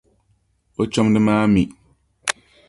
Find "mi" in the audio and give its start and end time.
1.53-1.63